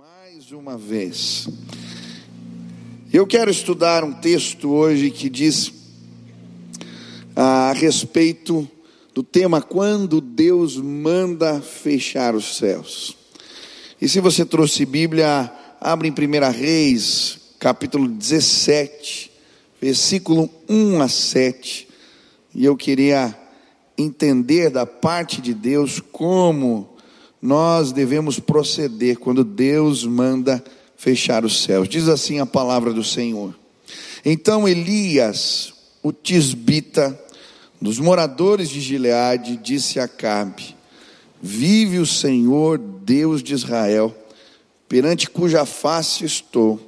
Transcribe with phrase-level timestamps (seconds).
[0.00, 1.46] mais uma vez.
[3.12, 5.70] Eu quero estudar um texto hoje que diz
[7.36, 8.66] a respeito
[9.12, 13.14] do tema quando Deus manda fechar os céus.
[14.00, 19.30] E se você trouxe Bíblia, abre em 1 Reis, capítulo 17,
[19.82, 21.86] versículo 1 a 7.
[22.54, 23.38] E eu queria
[23.98, 26.89] entender da parte de Deus como
[27.40, 30.62] nós devemos proceder quando Deus manda
[30.96, 31.88] fechar os céus.
[31.88, 33.54] Diz assim a palavra do Senhor.
[34.24, 37.18] Então Elias, o tisbita,
[37.80, 40.76] dos moradores de Gileade, disse a Acabe:
[41.40, 44.14] Vive o Senhor, Deus de Israel,
[44.86, 46.78] perante cuja face estou,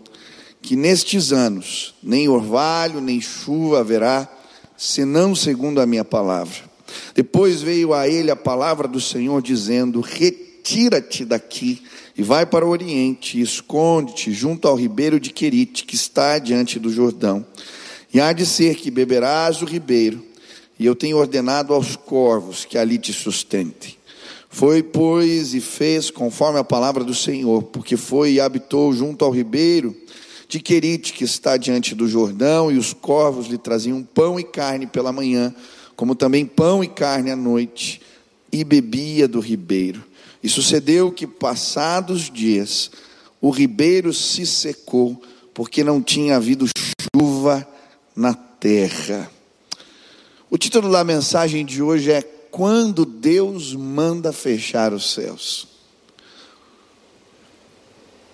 [0.61, 4.29] que nestes anos nem orvalho nem chuva haverá,
[4.77, 6.71] senão segundo a minha palavra.
[7.15, 10.03] Depois veio a ele a palavra do Senhor dizendo:
[10.65, 11.83] Retira-te daqui
[12.17, 16.79] e vai para o oriente, e esconde-te junto ao ribeiro de Querite, que está diante
[16.79, 17.45] do Jordão.
[18.15, 20.25] E há de ser que beberás o ribeiro,
[20.79, 23.97] e eu tenho ordenado aos corvos que ali te sustentem.
[24.49, 29.33] Foi, pois, e fez conforme a palavra do Senhor, porque foi e habitou junto ao
[29.33, 29.97] ribeiro
[30.49, 34.87] de Querite, que está diante do Jordão, e os corvos lhe traziam pão e carne
[34.87, 35.53] pela manhã,
[35.97, 38.01] como também pão e carne à noite,
[38.53, 40.12] e bebia do ribeiro.
[40.43, 42.91] E sucedeu que, passados dias,
[43.41, 45.23] o ribeiro se secou,
[45.55, 46.67] porque não tinha havido
[47.15, 47.67] chuva
[48.15, 49.31] na terra.
[50.51, 55.69] O título da mensagem de hoje é Quando Deus manda fechar os céus.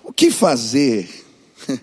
[0.03, 1.09] O que fazer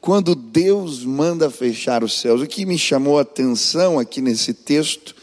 [0.00, 2.42] quando Deus manda fechar os céus?
[2.42, 5.14] O que me chamou a atenção aqui nesse texto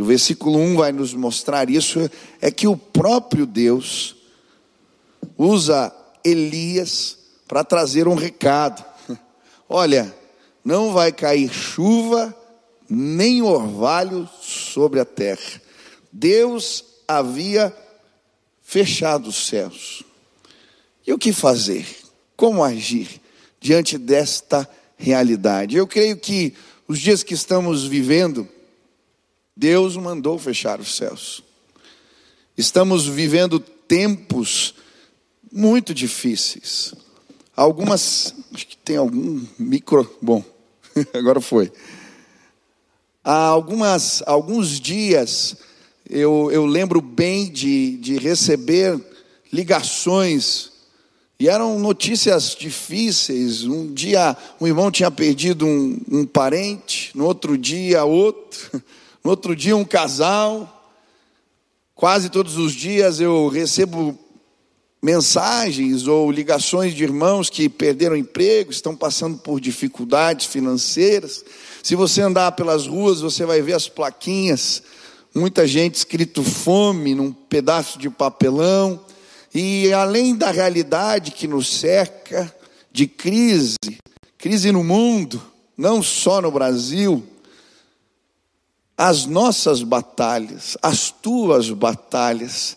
[0.00, 4.16] e o versículo 1 vai nos mostrar isso, é que o próprio Deus
[5.36, 8.82] usa Elias para trazer um recado.
[9.68, 10.10] Olha,
[10.64, 12.34] não vai cair chuva
[12.88, 15.60] nem orvalho sobre a terra.
[16.10, 17.70] Deus havia
[18.62, 20.02] fechado os céus.
[21.06, 21.86] E o que fazer?
[22.38, 23.20] Como agir
[23.60, 24.66] diante desta
[24.96, 25.76] realidade?
[25.76, 26.54] Eu creio que
[26.88, 28.48] os dias que estamos vivendo,
[29.60, 31.42] Deus mandou fechar os céus.
[32.56, 34.74] Estamos vivendo tempos
[35.52, 36.94] muito difíceis.
[37.54, 40.42] Algumas, acho que tem algum micro, bom,
[41.12, 41.70] agora foi.
[43.22, 45.54] Há algumas, alguns dias
[46.08, 48.98] eu, eu lembro bem de, de receber
[49.52, 50.72] ligações
[51.38, 53.64] e eram notícias difíceis.
[53.64, 58.82] Um dia um irmão tinha perdido um, um parente, no outro dia outro.
[59.22, 60.76] No outro dia, um casal.
[61.94, 64.18] Quase todos os dias eu recebo
[65.02, 71.44] mensagens ou ligações de irmãos que perderam emprego, estão passando por dificuldades financeiras.
[71.82, 74.82] Se você andar pelas ruas, você vai ver as plaquinhas,
[75.34, 79.00] muita gente escrito fome num pedaço de papelão.
[79.54, 82.54] E além da realidade que nos cerca
[82.92, 83.76] de crise,
[84.38, 85.42] crise no mundo,
[85.76, 87.26] não só no Brasil,
[89.00, 92.76] as nossas batalhas, as tuas batalhas.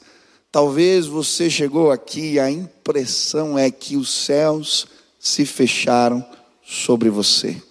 [0.50, 4.88] Talvez você chegou aqui e a impressão é que os céus
[5.20, 6.26] se fecharam
[6.66, 7.62] sobre você.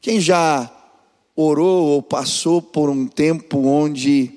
[0.00, 0.70] Quem já
[1.34, 4.30] orou ou passou por um tempo onde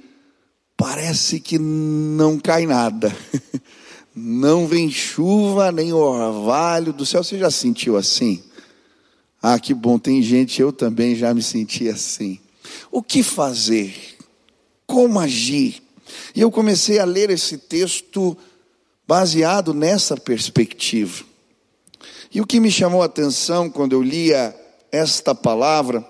[0.75, 3.16] parece que não cai nada,
[4.16, 8.41] não vem chuva nem orvalho do céu, você já sentiu assim?
[9.40, 12.40] Ah, que bom, tem gente, eu também já me senti assim.
[12.96, 14.20] O que fazer?
[14.86, 15.81] Como agir?
[16.36, 18.38] E eu comecei a ler esse texto
[19.08, 21.24] baseado nessa perspectiva.
[22.31, 24.56] E o que me chamou a atenção quando eu lia
[24.92, 26.08] esta palavra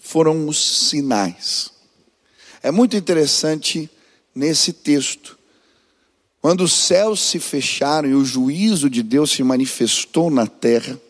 [0.00, 1.70] foram os sinais.
[2.64, 3.88] É muito interessante
[4.34, 5.38] nesse texto.
[6.40, 11.00] Quando os céus se fecharam e o juízo de Deus se manifestou na terra,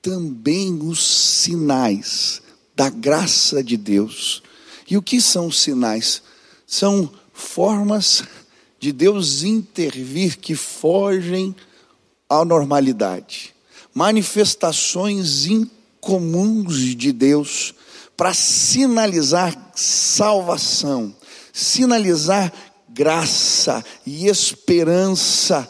[0.00, 2.47] também os sinais
[2.78, 4.40] da graça de Deus.
[4.88, 6.22] E o que são os sinais?
[6.64, 8.22] São formas
[8.78, 11.56] de Deus intervir que fogem
[12.30, 13.52] à normalidade,
[13.92, 17.74] manifestações incomuns de Deus
[18.16, 21.12] para sinalizar salvação,
[21.52, 22.52] sinalizar
[22.88, 25.68] graça e esperança.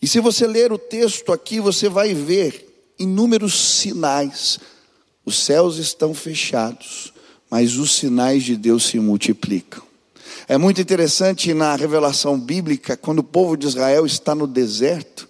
[0.00, 4.60] E se você ler o texto aqui, você vai ver inúmeros sinais
[5.28, 7.12] os céus estão fechados,
[7.50, 9.82] mas os sinais de Deus se multiplicam.
[10.48, 15.28] É muito interessante na revelação bíblica, quando o povo de Israel está no deserto,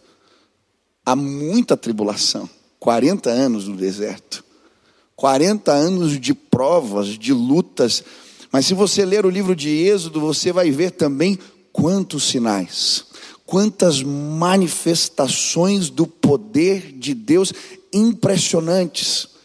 [1.04, 2.48] há muita tribulação
[2.78, 4.44] 40 anos no deserto,
[5.16, 8.04] 40 anos de provas, de lutas.
[8.52, 11.36] Mas se você ler o livro de Êxodo, você vai ver também
[11.72, 13.04] quantos sinais,
[13.44, 17.52] quantas manifestações do poder de Deus
[17.92, 19.37] impressionantes.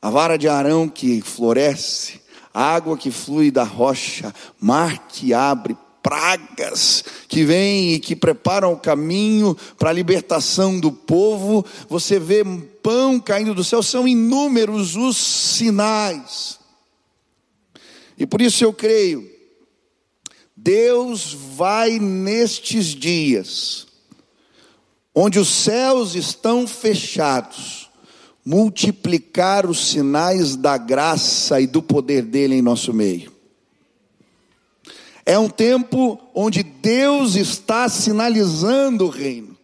[0.00, 2.20] A vara de Arão que floresce,
[2.54, 8.78] água que flui da rocha, mar que abre, pragas que vêm e que preparam o
[8.78, 11.64] caminho para a libertação do povo.
[11.88, 12.42] Você vê
[12.82, 16.58] pão caindo do céu, são inúmeros os sinais.
[18.16, 19.30] E por isso eu creio,
[20.54, 23.86] Deus vai nestes dias,
[25.14, 27.89] onde os céus estão fechados,
[28.44, 33.32] multiplicar os sinais da graça e do poder dele em nosso meio.
[35.24, 39.56] É um tempo onde Deus está sinalizando o reino.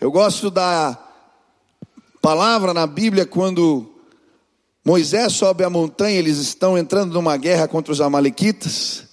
[0.00, 0.98] Eu gosto da
[2.22, 3.92] palavra na Bíblia quando
[4.84, 9.04] Moisés sobe a montanha, eles estão entrando numa guerra contra os amalequitas,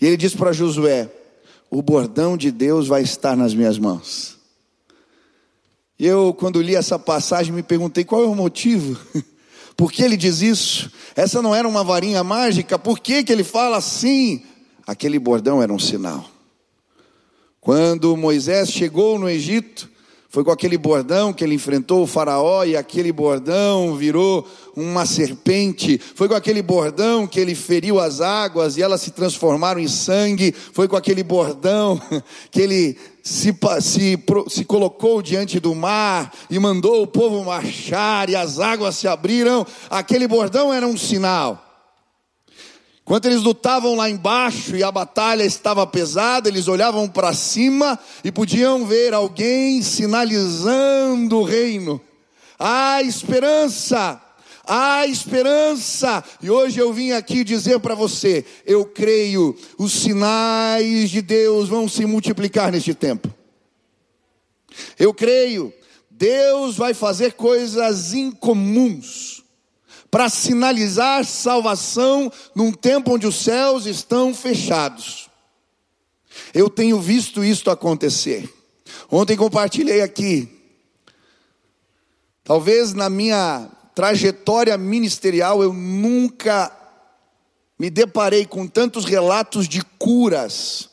[0.00, 1.10] e ele diz para Josué:
[1.68, 4.35] "O bordão de Deus vai estar nas minhas mãos".
[5.98, 8.98] Eu, quando li essa passagem, me perguntei qual é o motivo.
[9.76, 10.90] Por que ele diz isso?
[11.14, 12.78] Essa não era uma varinha mágica?
[12.78, 14.42] Por que, que ele fala assim?
[14.86, 16.24] Aquele bordão era um sinal.
[17.60, 19.90] Quando Moisés chegou no Egito,
[20.28, 24.46] foi com aquele bordão que ele enfrentou o Faraó e aquele bordão virou
[24.76, 25.98] uma serpente.
[26.14, 30.52] Foi com aquele bordão que ele feriu as águas e elas se transformaram em sangue.
[30.72, 32.00] Foi com aquele bordão
[32.52, 38.36] que ele se, se, se colocou diante do mar e mandou o povo marchar e
[38.36, 39.66] as águas se abriram.
[39.90, 41.60] Aquele bordão era um sinal.
[43.02, 48.30] Enquanto eles lutavam lá embaixo e a batalha estava pesada, eles olhavam para cima e
[48.30, 52.00] podiam ver alguém sinalizando o reino.
[52.56, 54.22] Há esperança,
[54.66, 56.22] há esperança.
[56.42, 61.88] E hoje eu vim aqui dizer para você: eu creio, os sinais de Deus vão
[61.88, 63.32] se multiplicar neste tempo.
[64.98, 65.72] Eu creio,
[66.10, 69.44] Deus vai fazer coisas incomuns
[70.10, 75.28] para sinalizar salvação num tempo onde os céus estão fechados.
[76.52, 78.52] Eu tenho visto isto acontecer.
[79.10, 80.48] Ontem compartilhei aqui.
[82.44, 86.70] Talvez na minha trajetória ministerial eu nunca
[87.78, 90.90] me deparei com tantos relatos de curas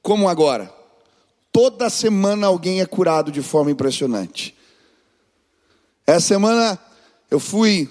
[0.00, 0.72] como agora.
[1.52, 4.56] Toda semana alguém é curado de forma impressionante.
[6.06, 6.78] Essa semana
[7.30, 7.90] eu fui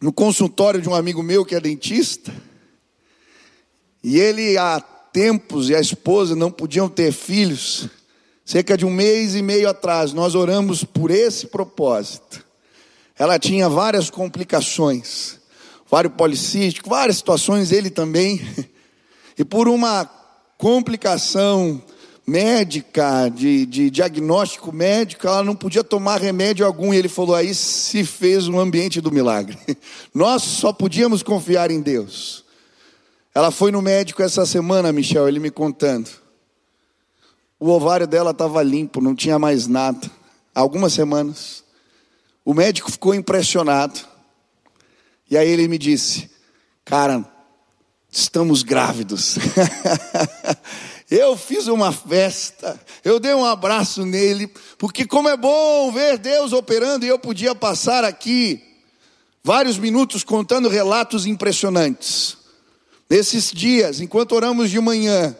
[0.00, 2.32] no consultório de um amigo meu que é dentista,
[4.02, 7.90] e ele há tempos e a esposa não podiam ter filhos.
[8.42, 12.45] Cerca de um mês e meio atrás, nós oramos por esse propósito.
[13.18, 15.38] Ela tinha várias complicações,
[15.90, 18.40] vários policísticos, várias situações, ele também.
[19.38, 20.08] E por uma
[20.58, 21.82] complicação
[22.26, 27.54] médica, de, de diagnóstico médico, ela não podia tomar remédio algum, e ele falou: aí
[27.54, 29.56] se fez um ambiente do milagre.
[30.12, 32.44] Nós só podíamos confiar em Deus.
[33.34, 36.08] Ela foi no médico essa semana, Michel, ele me contando.
[37.60, 40.10] O ovário dela estava limpo, não tinha mais nada.
[40.54, 41.65] Algumas semanas.
[42.46, 43.98] O médico ficou impressionado.
[45.28, 46.30] E aí ele me disse:
[46.84, 47.28] Cara,
[48.08, 49.36] estamos grávidos.
[51.08, 56.52] Eu fiz uma festa, eu dei um abraço nele, porque como é bom ver Deus
[56.52, 58.60] operando e eu podia passar aqui
[59.40, 62.36] vários minutos contando relatos impressionantes.
[63.08, 65.36] Nesses dias, enquanto oramos de manhã,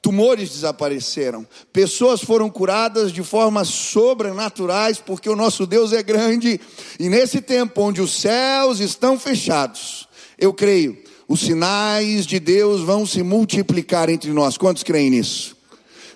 [0.00, 6.60] tumores desapareceram, pessoas foram curadas de formas sobrenaturais, porque o nosso Deus é grande,
[6.98, 10.96] e nesse tempo onde os céus estão fechados, eu creio
[11.28, 14.56] os sinais de Deus vão se multiplicar entre nós.
[14.56, 15.54] Quantos creem nisso?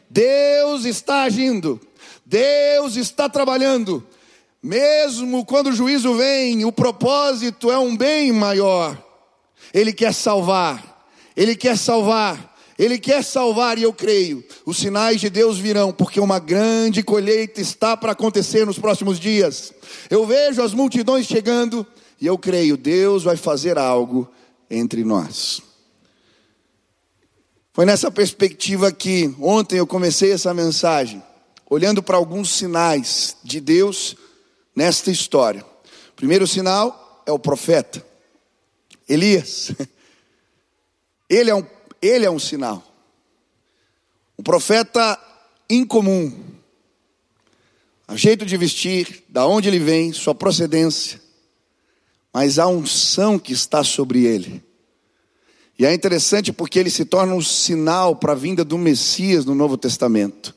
[0.08, 1.78] Deus está agindo,
[2.24, 4.06] Deus está trabalhando,
[4.62, 8.96] mesmo quando o juízo vem, o propósito é um bem maior.
[9.72, 12.51] Ele quer salvar, Ele quer salvar.
[12.78, 17.60] Ele quer salvar e eu creio, os sinais de Deus virão, porque uma grande colheita
[17.60, 19.72] está para acontecer nos próximos dias.
[20.08, 21.86] Eu vejo as multidões chegando
[22.20, 24.30] e eu creio, Deus vai fazer algo
[24.70, 25.60] entre nós.
[27.74, 31.22] Foi nessa perspectiva que ontem eu comecei essa mensagem,
[31.68, 34.14] olhando para alguns sinais de Deus
[34.76, 35.64] nesta história.
[36.12, 38.04] O primeiro sinal é o profeta,
[39.08, 39.72] Elias.
[41.30, 41.64] Ele é um,
[42.02, 42.82] ele é um sinal.
[44.38, 45.18] Um profeta
[45.70, 46.32] incomum.
[48.08, 51.20] O jeito de vestir, da onde ele vem, sua procedência.
[52.34, 54.62] Mas a unção que está sobre ele.
[55.78, 59.54] E é interessante porque ele se torna um sinal para a vinda do Messias no
[59.54, 60.54] Novo Testamento.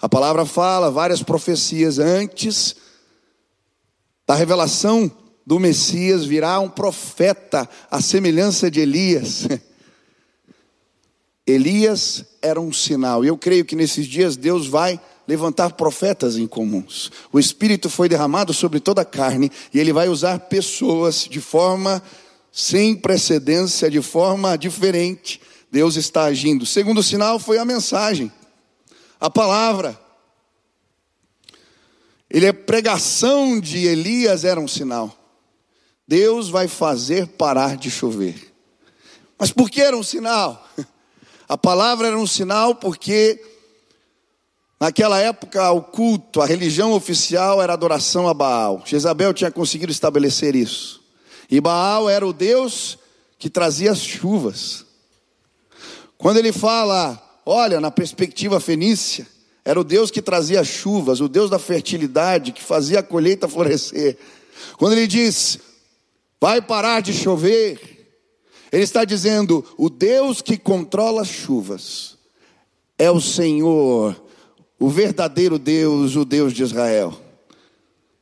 [0.00, 2.76] A palavra fala várias profecias antes
[4.26, 5.10] da revelação
[5.44, 9.46] do Messias virá um profeta à semelhança de Elias.
[11.46, 13.24] Elias era um sinal.
[13.24, 17.10] E eu creio que nesses dias Deus vai levantar profetas incomuns.
[17.32, 22.02] O Espírito foi derramado sobre toda a carne e ele vai usar pessoas de forma
[22.50, 25.40] sem precedência, de forma diferente.
[25.70, 26.66] Deus está agindo.
[26.66, 28.30] Segundo sinal foi a mensagem,
[29.18, 29.98] a palavra.
[32.28, 35.16] Ele é pregação de Elias era um sinal.
[36.06, 38.52] Deus vai fazer parar de chover.
[39.38, 40.68] Mas por que era um sinal?
[41.52, 43.38] A palavra era um sinal porque
[44.80, 48.82] naquela época o culto, a religião oficial era adoração a Baal.
[48.86, 51.02] Jezabel tinha conseguido estabelecer isso.
[51.50, 52.96] E Baal era o Deus
[53.38, 54.86] que trazia as chuvas.
[56.16, 59.26] Quando ele fala, olha, na perspectiva fenícia,
[59.62, 63.46] era o Deus que trazia as chuvas, o Deus da fertilidade, que fazia a colheita
[63.46, 64.16] florescer.
[64.78, 65.58] Quando ele diz,
[66.40, 68.01] vai parar de chover,
[68.72, 72.16] ele está dizendo: o Deus que controla as chuvas
[72.98, 74.20] é o Senhor,
[74.80, 77.14] o verdadeiro Deus, o Deus de Israel.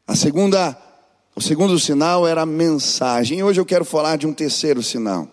[0.06, 0.76] A segunda,
[1.36, 3.38] o segundo sinal era a mensagem.
[3.38, 5.28] E hoje eu quero falar de um terceiro sinal.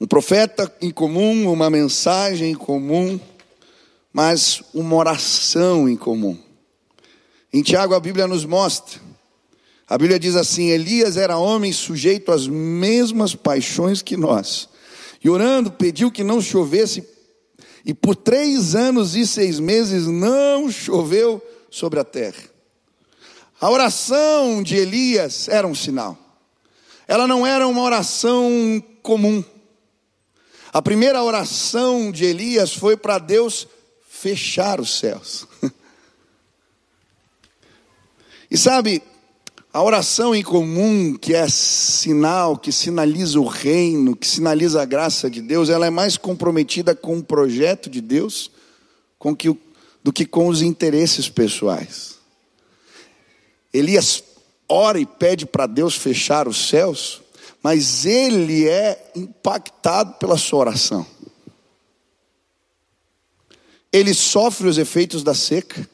[0.00, 3.18] Um profeta em comum, uma mensagem em comum,
[4.12, 6.38] mas uma oração em comum.
[7.52, 9.07] Em Tiago a Bíblia nos mostra
[9.88, 14.68] a Bíblia diz assim: Elias era homem sujeito às mesmas paixões que nós.
[15.24, 17.08] E orando, pediu que não chovesse,
[17.84, 22.44] e por três anos e seis meses não choveu sobre a terra.
[23.60, 26.16] A oração de Elias era um sinal.
[27.08, 29.42] Ela não era uma oração comum.
[30.72, 33.66] A primeira oração de Elias foi para Deus
[34.06, 35.46] fechar os céus.
[38.50, 39.02] E sabe,
[39.78, 45.30] a oração em comum, que é sinal, que sinaliza o reino, que sinaliza a graça
[45.30, 48.50] de Deus, ela é mais comprometida com o projeto de Deus
[49.20, 49.56] com que,
[50.02, 52.18] do que com os interesses pessoais.
[53.72, 54.24] Elias
[54.68, 57.22] ora e pede para Deus fechar os céus,
[57.62, 61.06] mas ele é impactado pela sua oração.
[63.92, 65.88] Ele sofre os efeitos da seca.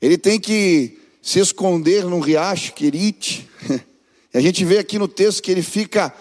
[0.00, 3.48] Ele tem que se esconder num riacho, Querite.
[4.30, 6.14] E a gente vê aqui no texto que ele fica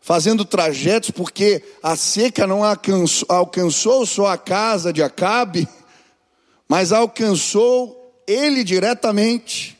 [0.00, 5.68] fazendo trajetos porque a seca não alcançou, alcançou só a casa de Acabe,
[6.68, 9.78] mas alcançou ele diretamente.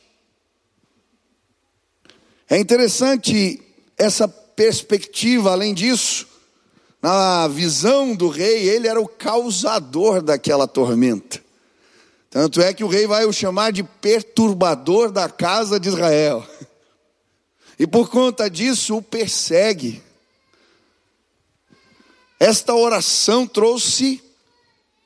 [2.49, 3.61] É interessante
[3.97, 6.27] essa perspectiva, além disso,
[7.01, 11.43] na visão do rei, ele era o causador daquela tormenta.
[12.33, 16.43] Tanto é que o rei vai o chamar de perturbador da casa de Israel.
[17.77, 20.01] E por conta disso o persegue.
[22.39, 24.19] Esta oração trouxe,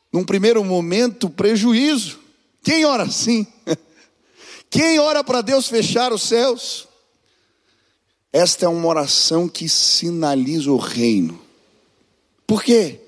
[0.10, 2.17] num primeiro momento, prejuízo.
[2.63, 3.46] Quem ora assim?
[4.72, 6.88] Quem ora para Deus fechar os céus?
[8.31, 11.41] Esta é uma oração que sinaliza o reino.
[12.48, 13.01] Por quê?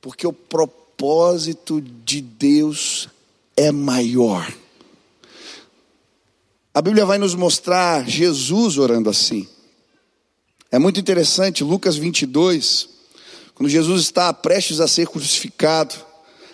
[0.00, 3.10] Porque o propósito de Deus
[3.56, 4.52] é maior.
[6.74, 9.46] A Bíblia vai nos mostrar Jesus orando assim.
[10.70, 12.88] É muito interessante, Lucas 22,
[13.54, 15.94] quando Jesus está prestes a ser crucificado,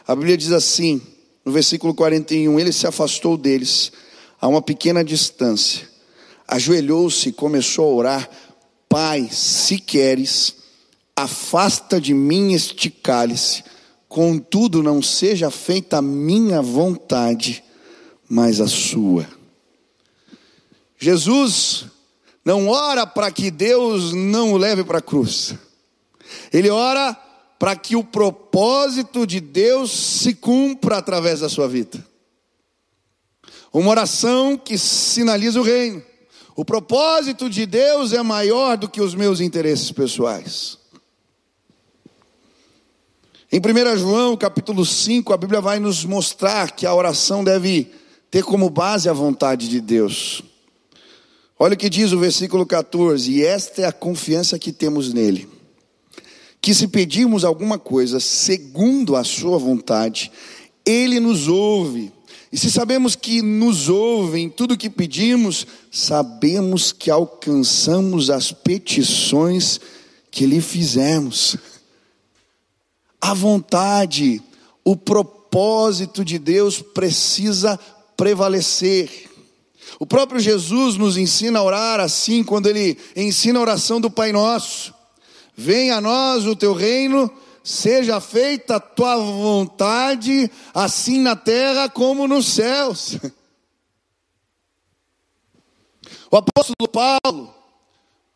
[0.06, 1.00] a Bíblia diz assim,
[1.44, 3.92] no versículo 41, ele se afastou deles
[4.40, 5.88] a uma pequena distância,
[6.48, 8.30] ajoelhou-se e começou a orar:
[8.88, 10.56] Pai, se queres,
[11.14, 13.62] afasta de mim este cálice
[14.08, 17.62] Contudo, não seja feita a minha vontade,
[18.28, 19.28] mas a sua.
[20.98, 21.86] Jesus
[22.44, 25.54] não ora para que Deus não o leve para a cruz.
[26.52, 27.14] Ele ora
[27.58, 32.04] para que o propósito de Deus se cumpra através da sua vida.
[33.72, 36.02] Uma oração que sinaliza o reino.
[36.56, 40.77] O propósito de Deus é maior do que os meus interesses pessoais.
[43.50, 47.90] Em 1 João, capítulo 5, a Bíblia vai nos mostrar que a oração deve
[48.30, 50.42] ter como base a vontade de Deus.
[51.58, 55.48] Olha o que diz o versículo 14: E esta é a confiança que temos nele,
[56.60, 60.30] que se pedirmos alguma coisa segundo a Sua vontade,
[60.84, 62.12] Ele nos ouve.
[62.52, 69.80] E se sabemos que nos ouvem tudo o que pedimos, sabemos que alcançamos as petições
[70.30, 71.56] que lhe fizemos.
[73.20, 74.42] A vontade,
[74.84, 77.78] o propósito de Deus precisa
[78.16, 79.28] prevalecer.
[79.98, 84.32] O próprio Jesus nos ensina a orar assim, quando ele ensina a oração do Pai
[84.32, 84.94] Nosso:
[85.56, 87.30] Venha a nós o teu reino,
[87.64, 93.18] seja feita a tua vontade, assim na terra como nos céus.
[96.30, 97.54] O apóstolo Paulo,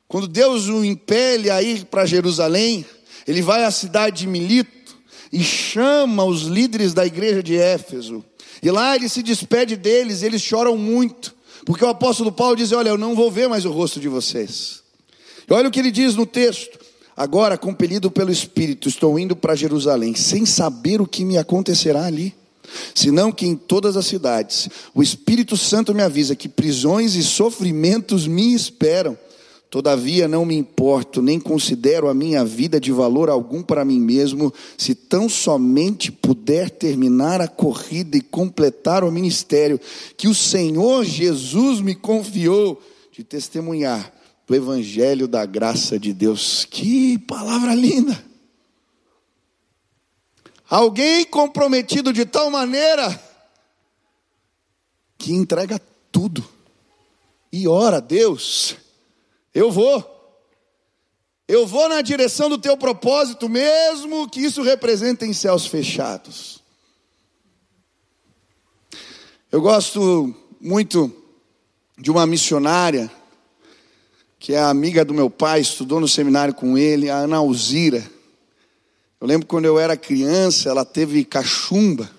[0.08, 2.86] quando Deus o impele a ir para Jerusalém,
[3.26, 4.96] ele vai à cidade de Milito
[5.32, 8.24] e chama os líderes da igreja de Éfeso.
[8.62, 11.34] E lá ele se despede deles, eles choram muito.
[11.64, 14.82] Porque o apóstolo Paulo diz: Olha, eu não vou ver mais o rosto de vocês.
[15.48, 16.78] E olha o que ele diz no texto:
[17.16, 22.34] Agora, compelido pelo Espírito, estou indo para Jerusalém, sem saber o que me acontecerá ali.
[22.94, 28.26] Senão que em todas as cidades o Espírito Santo me avisa que prisões e sofrimentos
[28.26, 29.16] me esperam.
[29.72, 34.52] Todavia não me importo, nem considero a minha vida de valor algum para mim mesmo,
[34.76, 39.80] se tão somente puder terminar a corrida e completar o ministério
[40.14, 44.12] que o Senhor Jesus me confiou de testemunhar
[44.46, 46.66] do Evangelho da graça de Deus.
[46.66, 48.22] Que palavra linda!
[50.68, 53.18] Alguém comprometido de tal maneira
[55.16, 56.46] que entrega tudo
[57.50, 58.81] e ora a Deus
[59.54, 60.08] eu vou.
[61.46, 66.62] Eu vou na direção do teu propósito, mesmo que isso represente em céus fechados.
[69.50, 71.12] Eu gosto muito
[71.98, 73.10] de uma missionária,
[74.38, 78.02] que é amiga do meu pai, estudou no seminário com ele, a Ana Alzira.
[79.20, 82.10] Eu lembro quando eu era criança, ela teve cachumba.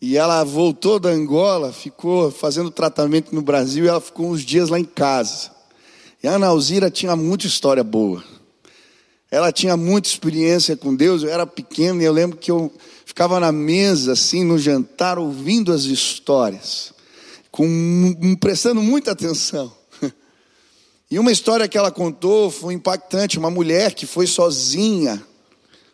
[0.00, 4.68] E ela voltou da Angola, ficou fazendo tratamento no Brasil e ela ficou uns dias
[4.68, 5.50] lá em casa.
[6.22, 8.22] E a Ana Alzira tinha muita história boa.
[9.28, 11.22] Ela tinha muita experiência com Deus.
[11.22, 12.72] Eu era pequeno e eu lembro que eu
[13.04, 16.92] ficava na mesa, assim, no jantar, ouvindo as histórias,
[17.50, 19.72] com, prestando muita atenção.
[21.10, 23.38] E uma história que ela contou foi impactante.
[23.38, 25.22] Uma mulher que foi sozinha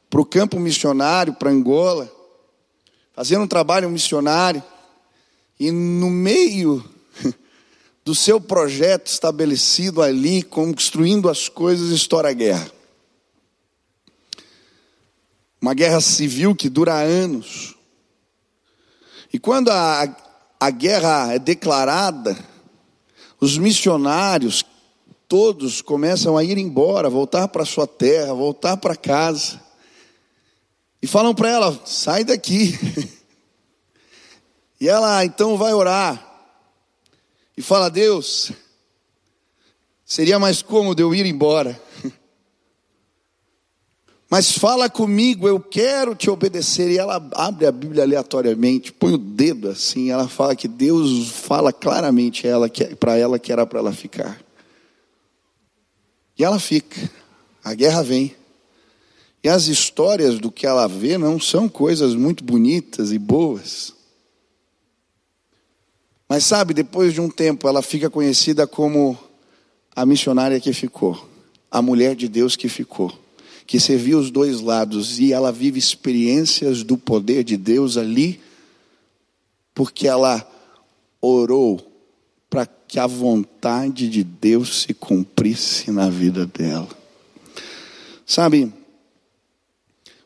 [0.09, 2.09] para o campo missionário, para Angola,
[3.17, 4.63] fazendo um trabalho missionário.
[5.59, 6.85] E no meio
[8.09, 12.73] do seu projeto estabelecido ali, construindo as coisas, estoura a guerra.
[15.61, 17.77] Uma guerra civil que dura anos.
[19.31, 20.09] E quando a,
[20.59, 22.35] a guerra é declarada,
[23.39, 24.65] os missionários
[25.29, 29.61] todos começam a ir embora, voltar para sua terra, voltar para casa.
[31.03, 32.73] E falam para ela: sai daqui.
[34.81, 36.28] E ela então vai orar
[37.59, 38.53] e fala: Deus,
[40.05, 41.79] seria mais cômodo eu ir embora.
[44.31, 46.89] Mas fala comigo, eu quero te obedecer.
[46.89, 51.73] E ela abre a Bíblia aleatoriamente, põe o dedo assim, ela fala que Deus fala
[51.73, 52.45] claramente
[53.01, 54.41] para ela que era para ela ficar.
[56.39, 57.11] E ela fica.
[57.65, 58.37] A guerra vem.
[59.43, 63.98] E as histórias do que ela vê não são coisas muito bonitas e boas.
[66.29, 69.19] Mas sabe, depois de um tempo, ela fica conhecida como
[69.97, 71.27] a missionária que ficou,
[71.71, 73.11] a mulher de Deus que ficou,
[73.67, 78.41] que serviu os dois lados e ela vive experiências do poder de Deus ali,
[79.75, 80.47] porque ela
[81.19, 81.81] orou
[82.51, 86.89] para que a vontade de Deus se cumprisse na vida dela.
[88.27, 88.71] Sabe,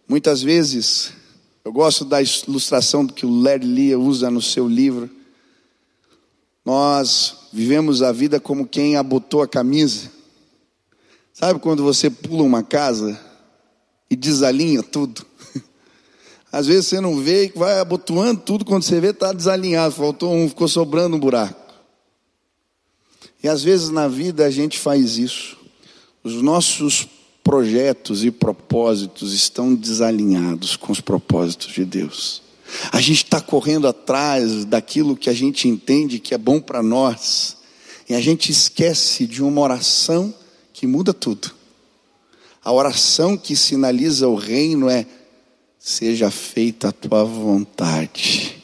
[0.08, 1.12] muitas vezes,
[1.64, 5.21] eu gosto da ilustração que o Larry Lee usa no seu livro
[6.64, 10.11] nós vivemos a vida como quem abotou a camisa.
[11.33, 13.18] Sabe quando você pula uma casa
[14.09, 15.27] e desalinha tudo?
[16.53, 20.33] Às vezes você não vê e vai abotoando tudo, quando você vê está desalinhado, faltou
[20.33, 21.61] um, ficou sobrando um buraco.
[23.42, 25.57] E às vezes na vida a gente faz isso.
[26.22, 27.09] Os nossos
[27.42, 32.40] projetos e propósitos estão desalinhados com os propósitos de Deus.
[32.90, 37.56] A gente está correndo atrás daquilo que a gente entende que é bom para nós,
[38.08, 40.35] e a gente esquece de uma oração
[40.72, 41.50] que muda tudo.
[42.64, 45.06] A oração que sinaliza o reino é:
[45.78, 48.62] seja feita a tua vontade,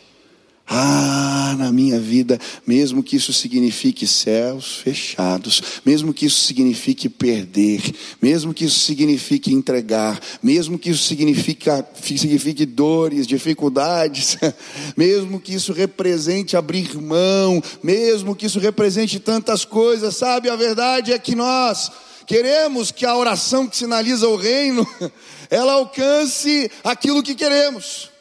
[0.70, 7.81] Ah, na minha vida, mesmo que isso signifique céus fechados, mesmo que isso signifique perder,
[8.20, 11.70] mesmo que isso signifique entregar, mesmo que isso signifique,
[12.02, 14.37] signifique dores, dificuldades,
[14.94, 20.50] mesmo que isso represente abrir mão, mesmo que isso represente tantas coisas, sabe?
[20.50, 21.90] A verdade é que nós
[22.26, 24.87] queremos que a oração que sinaliza o reino,
[25.48, 28.17] ela alcance aquilo que queremos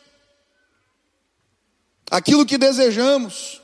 [2.10, 3.62] aquilo que desejamos.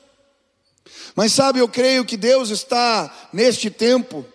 [1.15, 4.25] Mas sabe, eu creio que Deus está neste tempo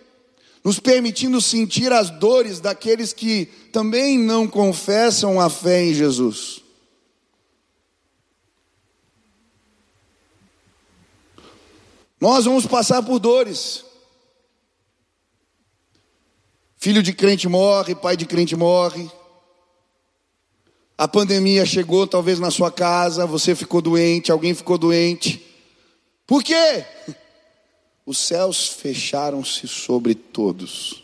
[0.63, 6.63] nos permitindo sentir as dores daqueles que também não confessam a fé em Jesus.
[12.19, 13.85] Nós vamos passar por dores.
[16.75, 19.09] Filho de crente morre, pai de crente morre.
[20.99, 25.41] A pandemia chegou talvez na sua casa, você ficou doente, alguém ficou doente.
[26.27, 26.83] Por quê?
[28.05, 31.01] Os céus fecharam-se sobre todos.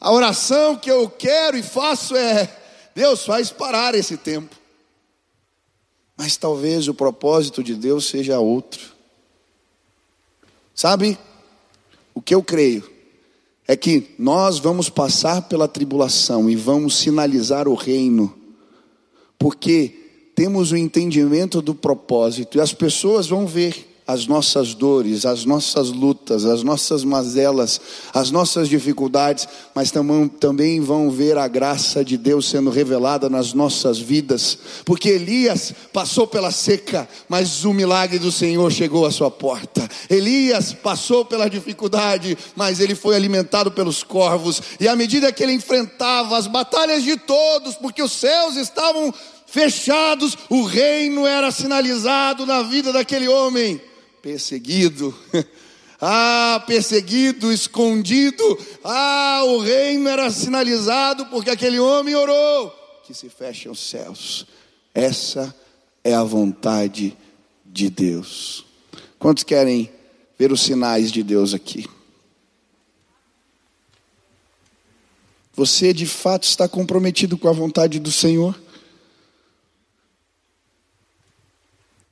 [0.00, 2.48] A oração que eu quero e faço é:
[2.94, 4.54] Deus, faz parar esse tempo.
[6.16, 8.94] Mas talvez o propósito de Deus seja outro.
[10.76, 11.18] Sabe?
[12.14, 12.97] O que eu creio
[13.68, 18.34] é que nós vamos passar pela tribulação e vamos sinalizar o reino,
[19.38, 25.44] porque temos o entendimento do propósito e as pessoas vão ver as nossas dores, as
[25.44, 27.78] nossas lutas, as nossas mazelas,
[28.14, 29.92] as nossas dificuldades, mas
[30.40, 36.26] também vão ver a graça de Deus sendo revelada nas nossas vidas, porque Elias passou
[36.26, 39.86] pela seca, mas o milagre do Senhor chegou à sua porta.
[40.08, 45.52] Elias passou pela dificuldade, mas ele foi alimentado pelos corvos, e à medida que ele
[45.52, 49.12] enfrentava as batalhas de todos, porque os céus estavam
[49.44, 53.78] fechados, o reino era sinalizado na vida daquele homem
[54.28, 55.14] perseguido.
[56.00, 58.44] Ah, perseguido, escondido.
[58.84, 62.70] Ah, o reino era sinalizado porque aquele homem orou.
[63.04, 64.46] Que se fechem os céus.
[64.94, 65.52] Essa
[66.04, 67.18] é a vontade
[67.66, 68.64] de Deus.
[69.18, 69.90] Quantos querem
[70.38, 71.84] ver os sinais de Deus aqui?
[75.52, 78.56] Você de fato está comprometido com a vontade do Senhor?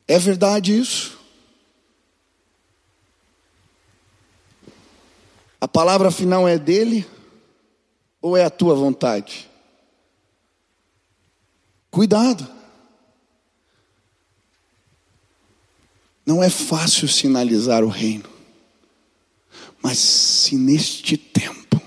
[0.08, 1.15] É verdade isso?
[5.60, 7.06] A palavra final é dele
[8.20, 9.48] ou é a tua vontade?
[11.90, 12.46] Cuidado.
[16.26, 18.28] Não é fácil sinalizar o reino.
[19.82, 21.80] Mas se neste tempo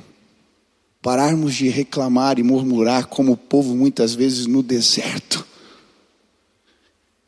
[1.02, 5.46] pararmos de reclamar e murmurar como o povo muitas vezes no deserto,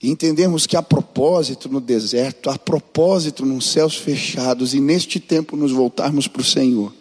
[0.02, 5.56] e entendemos que há propósito no deserto, há propósito nos céus fechados, e neste tempo
[5.56, 6.92] nos voltarmos para o Senhor,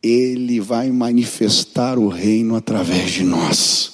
[0.00, 3.92] Ele vai manifestar o reino através de nós.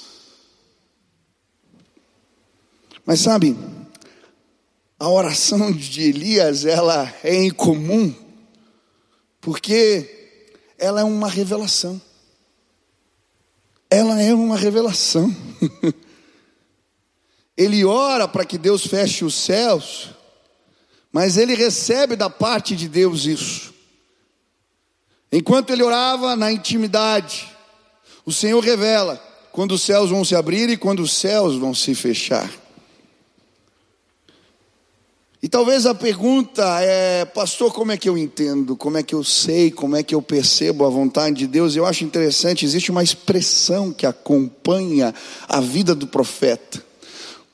[3.07, 3.57] Mas sabe,
[4.99, 8.15] a oração de Elias, ela é incomum,
[9.41, 10.37] porque
[10.79, 12.01] ela é uma revelação.
[13.89, 15.35] Ela é uma revelação.
[17.61, 20.09] ele ora para que Deus feche os céus,
[21.13, 23.75] mas ele recebe da parte de Deus isso.
[25.31, 27.55] Enquanto ele orava na intimidade,
[28.25, 31.95] o Senhor revela quando os céus vão se abrir e quando os céus vão se
[31.95, 32.51] fechar.
[35.43, 38.75] E talvez a pergunta é, pastor, como é que eu entendo?
[38.75, 39.71] Como é que eu sei?
[39.71, 41.77] Como é que eu percebo a vontade de Deus?
[41.77, 45.15] Eu acho interessante, existe uma expressão que acompanha
[45.47, 46.89] a vida do profeta.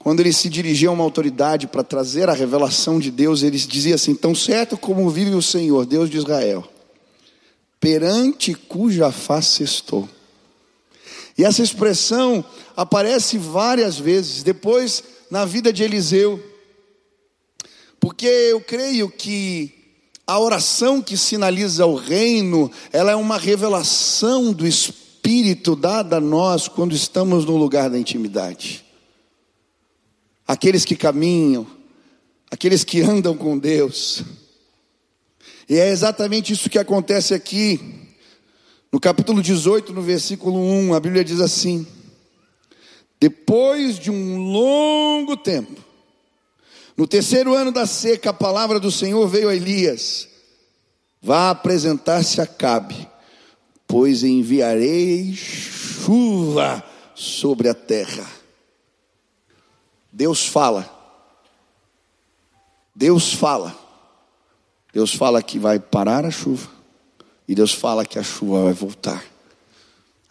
[0.06, 3.96] Quando ele se dirigia a uma autoridade para trazer a revelação de Deus, ele dizia
[3.96, 6.64] assim: Tão certo como vive o Senhor, Deus de Israel,
[7.80, 10.08] perante cuja face estou.
[11.36, 12.44] E essa expressão
[12.76, 16.40] aparece várias vezes, depois na vida de Eliseu,
[17.98, 19.74] porque eu creio que
[20.24, 26.68] a oração que sinaliza o reino, ela é uma revelação do Espírito dada a nós
[26.68, 28.85] quando estamos no lugar da intimidade
[30.46, 31.66] aqueles que caminham,
[32.50, 34.22] aqueles que andam com Deus.
[35.68, 37.80] E é exatamente isso que acontece aqui.
[38.92, 41.86] No capítulo 18, no versículo 1, a Bíblia diz assim:
[43.18, 45.84] Depois de um longo tempo,
[46.96, 50.28] no terceiro ano da seca, a palavra do Senhor veio a Elias:
[51.20, 53.08] Vá apresentar-se a Cabe,
[53.86, 56.82] pois enviarei chuva
[57.14, 58.35] sobre a terra.
[60.16, 60.90] Deus fala.
[62.94, 63.78] Deus fala.
[64.90, 66.70] Deus fala que vai parar a chuva.
[67.46, 69.22] E Deus fala que a chuva vai voltar.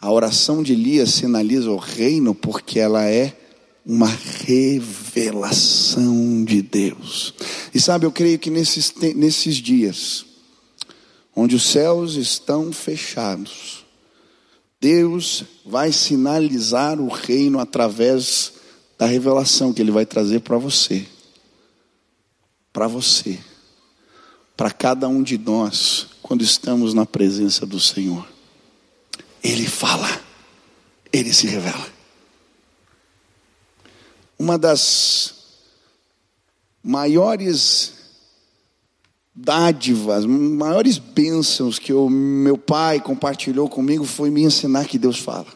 [0.00, 3.38] A oração de Elias sinaliza o reino porque ela é
[3.86, 4.08] uma
[4.44, 5.54] revelação
[6.44, 7.32] de Deus.
[7.72, 10.26] E sabe, eu creio que nesses, nesses dias,
[11.32, 13.86] onde os céus estão fechados,
[14.80, 18.55] Deus vai sinalizar o reino através
[18.98, 21.06] da revelação que Ele vai trazer para você.
[22.72, 23.38] Para você.
[24.56, 28.26] Para cada um de nós, quando estamos na presença do Senhor.
[29.42, 30.08] Ele fala,
[31.12, 31.86] Ele se revela.
[34.38, 35.34] Uma das
[36.82, 37.94] maiores
[39.34, 45.55] dádivas, maiores bênçãos que o meu pai compartilhou comigo foi me ensinar que Deus fala.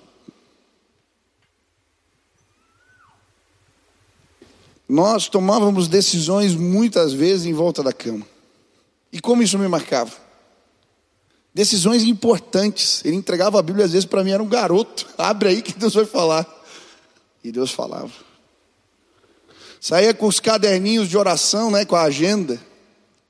[4.91, 8.27] Nós tomávamos decisões muitas vezes em volta da cama.
[9.13, 10.11] E como isso me marcava?
[11.55, 13.01] Decisões importantes.
[13.05, 15.07] Ele entregava a Bíblia às vezes para mim, era um garoto.
[15.17, 16.45] Abre aí que Deus vai falar.
[17.45, 18.11] E Deus falava.
[19.81, 22.61] Saía com os caderninhos de oração, né, com a agenda.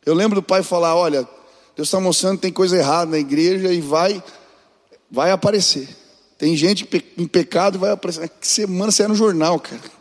[0.07, 1.29] Eu lembro do pai falar: Olha,
[1.77, 4.25] Deus está mostrando que tem coisa errada na igreja e vai,
[5.11, 5.95] vai aparecer.
[6.39, 8.31] Tem gente em pecado e vai aparecer.
[8.31, 10.00] Que semana você no jornal, cara.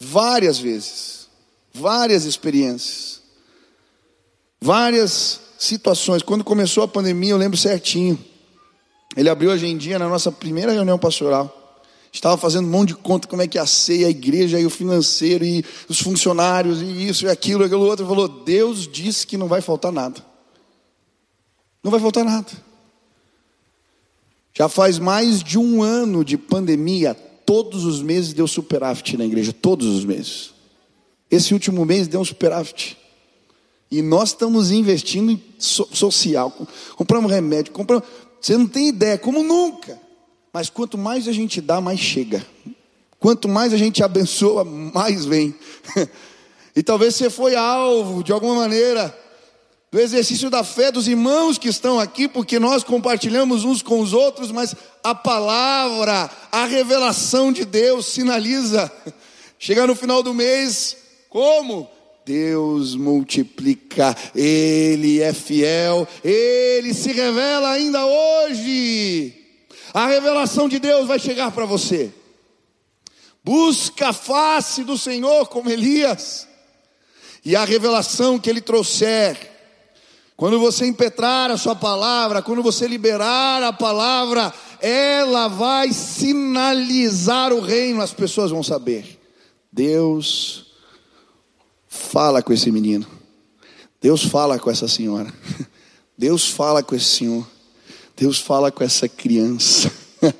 [0.00, 1.28] Várias vezes,
[1.74, 3.20] várias experiências,
[4.58, 6.22] várias situações.
[6.22, 8.18] Quando começou a pandemia, eu lembro certinho.
[9.14, 11.82] Ele abriu a agendinha na nossa primeira reunião pastoral.
[12.12, 14.70] Estava fazendo um monte de conta como é que ia ser a igreja e o
[14.70, 18.04] financeiro e os funcionários e isso e aquilo e aquilo outro.
[18.04, 20.24] Ele falou: Deus disse que não vai faltar nada.
[21.84, 22.50] Não vai faltar nada.
[24.52, 27.16] Já faz mais de um ano de pandemia,
[27.50, 30.52] todos os meses deu superávit na igreja, todos os meses.
[31.28, 32.96] Esse último mês deu um superávit.
[33.90, 36.56] E nós estamos investindo em social,
[36.94, 38.06] compramos remédio, compramos.
[38.40, 40.00] Você não tem ideia, como nunca.
[40.52, 42.46] Mas quanto mais a gente dá, mais chega.
[43.18, 45.52] Quanto mais a gente abençoa, mais vem.
[46.76, 49.12] e talvez você foi alvo, de alguma maneira,
[49.90, 54.12] do exercício da fé dos irmãos que estão aqui, porque nós compartilhamos uns com os
[54.12, 58.90] outros, mas a palavra, a revelação de Deus sinaliza.
[59.58, 60.96] Chegar no final do mês,
[61.28, 61.90] como?
[62.24, 69.34] Deus multiplica, Ele é fiel, Ele se revela ainda hoje.
[69.92, 72.12] A revelação de Deus vai chegar para você.
[73.42, 76.46] Busca a face do Senhor como Elias.
[77.44, 79.49] E a revelação que ele trouxer,
[80.40, 84.50] quando você impetrar a sua palavra, quando você liberar a palavra,
[84.80, 89.20] ela vai sinalizar o reino, as pessoas vão saber.
[89.70, 90.72] Deus
[91.86, 93.06] fala com esse menino.
[94.00, 95.30] Deus fala com essa senhora.
[96.16, 97.46] Deus fala com esse senhor.
[98.16, 99.92] Deus fala com essa criança.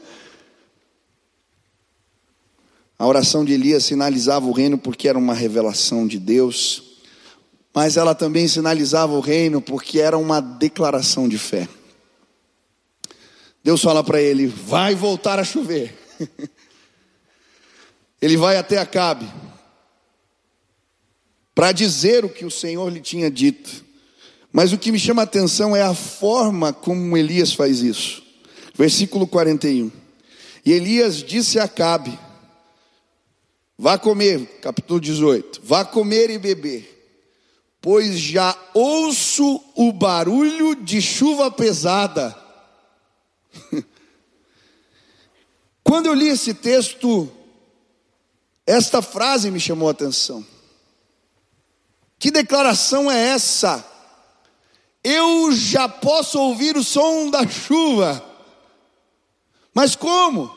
[2.98, 6.89] A oração de Elias sinalizava o reino porque era uma revelação de Deus,
[7.74, 11.68] mas ela também sinalizava o reino porque era uma declaração de fé.
[13.62, 15.96] Deus fala para ele: vai voltar a chover.
[18.22, 19.26] Ele vai até Acabe
[21.54, 23.84] para dizer o que o Senhor lhe tinha dito.
[24.52, 28.22] Mas o que me chama a atenção é a forma como Elias faz isso.
[28.74, 29.90] Versículo 41.
[30.64, 32.18] E Elias disse a Acabe:
[33.78, 35.60] Vá comer, capítulo 18.
[35.62, 36.99] Vá comer e beber,
[37.80, 42.36] pois já ouço o barulho de chuva pesada.
[45.82, 47.30] Quando eu li esse texto,
[48.66, 50.44] esta frase me chamou a atenção.
[52.18, 53.90] Que declaração é essa?
[55.02, 58.24] eu já posso ouvir o som da chuva.
[59.74, 60.54] Mas como?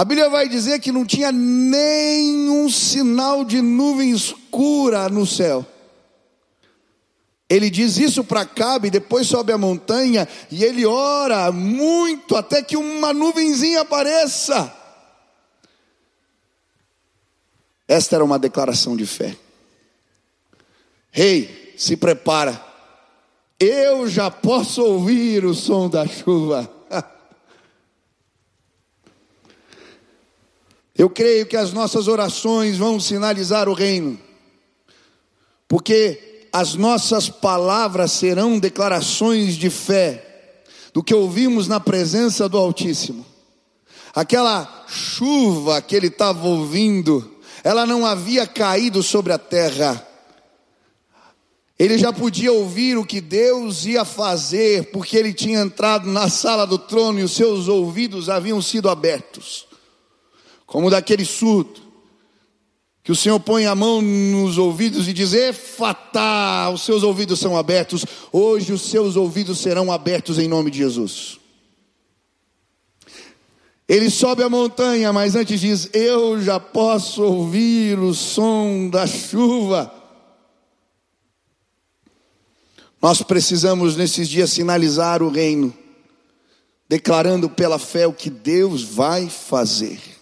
[0.00, 5.66] A Bíblia vai dizer que não tinha nenhum sinal de nuvem escura no céu.
[7.46, 12.78] Ele diz isso para Cabe, depois sobe a montanha e ele ora muito até que
[12.78, 14.74] uma nuvenzinha apareça.
[17.86, 19.36] Esta era uma declaração de fé.
[21.10, 22.58] Rei, hey, se prepara.
[23.58, 26.79] Eu já posso ouvir o som da chuva.
[31.00, 34.20] Eu creio que as nossas orações vão sinalizar o reino,
[35.66, 43.24] porque as nossas palavras serão declarações de fé do que ouvimos na presença do Altíssimo.
[44.14, 47.34] Aquela chuva que ele estava ouvindo,
[47.64, 50.06] ela não havia caído sobre a terra.
[51.78, 56.66] Ele já podia ouvir o que Deus ia fazer, porque ele tinha entrado na sala
[56.66, 59.69] do trono e os seus ouvidos haviam sido abertos,
[60.70, 61.80] como daquele surdo,
[63.02, 67.56] que o Senhor põe a mão nos ouvidos e diz: Efatá, os seus ouvidos são
[67.56, 71.40] abertos, hoje os seus ouvidos serão abertos em nome de Jesus.
[73.88, 79.92] Ele sobe a montanha, mas antes diz: Eu já posso ouvir o som da chuva.
[83.02, 85.76] Nós precisamos nesses dias sinalizar o reino,
[86.88, 90.19] declarando pela fé o que Deus vai fazer.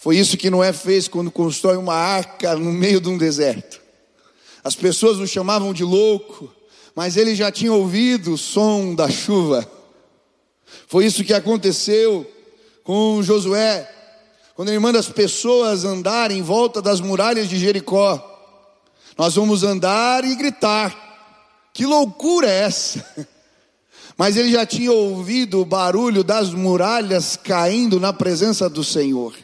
[0.00, 3.82] Foi isso que Noé fez quando constrói uma arca no meio de um deserto.
[4.64, 6.50] As pessoas o chamavam de louco,
[6.96, 9.70] mas ele já tinha ouvido o som da chuva.
[10.88, 12.26] Foi isso que aconteceu
[12.82, 13.86] com Josué,
[14.54, 18.26] quando ele manda as pessoas andarem em volta das muralhas de Jericó.
[19.18, 20.96] Nós vamos andar e gritar.
[21.74, 23.04] Que loucura é essa?
[24.16, 29.34] Mas ele já tinha ouvido o barulho das muralhas caindo na presença do Senhor.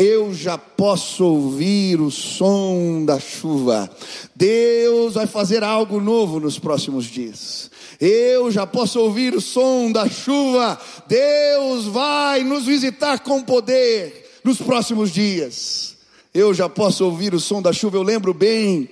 [0.00, 3.90] Eu já posso ouvir o som da chuva.
[4.32, 7.68] Deus vai fazer algo novo nos próximos dias.
[8.00, 10.80] Eu já posso ouvir o som da chuva.
[11.08, 15.96] Deus vai nos visitar com poder nos próximos dias.
[16.32, 17.96] Eu já posso ouvir o som da chuva.
[17.96, 18.88] Eu lembro bem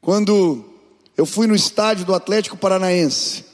[0.00, 0.64] quando
[1.16, 3.44] eu fui no estádio do Atlético Paranaense.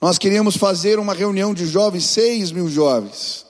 [0.00, 3.47] Nós queríamos fazer uma reunião de jovens, seis mil jovens.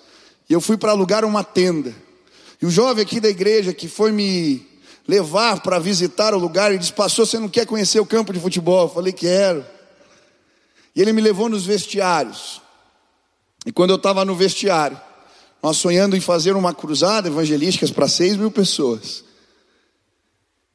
[0.48, 1.94] E eu fui para alugar uma tenda.
[2.60, 4.66] E o jovem aqui da igreja que foi me
[5.06, 8.40] levar para visitar o lugar, ele disse: Pastor, você não quer conhecer o campo de
[8.40, 8.84] futebol?
[8.84, 9.64] Eu falei: Quero.
[10.94, 12.60] E ele me levou nos vestiários.
[13.64, 14.98] E quando eu estava no vestiário,
[15.62, 19.24] nós sonhando em fazer uma cruzada evangelística para seis mil pessoas.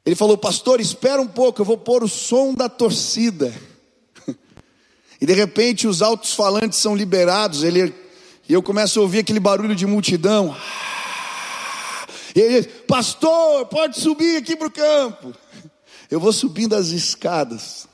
[0.04, 3.52] Ele falou, pastor, espera um pouco, eu vou pôr o som da torcida.
[5.20, 7.94] E de repente os altos falantes são liberados, ele,
[8.48, 10.54] e eu começo a ouvir aquele barulho de multidão.
[12.34, 15.32] E diz, pastor, pode subir aqui para o campo.
[16.10, 17.88] Eu vou subindo as escadas.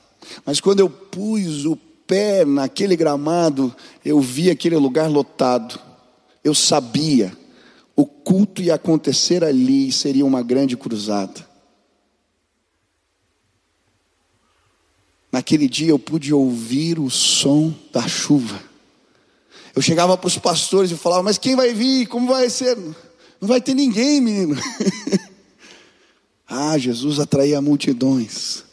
[0.45, 5.79] Mas quando eu pus o pé naquele gramado, eu vi aquele lugar lotado.
[6.43, 7.31] Eu sabia,
[7.95, 11.49] o culto ia acontecer ali e seria uma grande cruzada.
[15.31, 18.70] Naquele dia eu pude ouvir o som da chuva.
[19.75, 22.07] Eu chegava para os pastores e falava: Mas quem vai vir?
[22.07, 22.77] Como vai ser?
[22.77, 24.55] Não vai ter ninguém, menino.
[26.47, 28.63] ah, Jesus atraía multidões.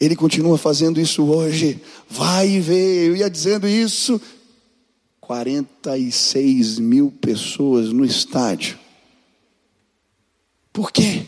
[0.00, 1.80] Ele continua fazendo isso hoje.
[2.08, 3.08] Vai e vê.
[3.08, 4.20] Eu ia dizendo isso.
[5.20, 8.78] 46 mil pessoas no estádio.
[10.72, 11.26] Por quê?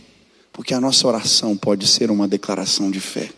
[0.52, 3.30] Porque a nossa oração pode ser uma declaração de fé.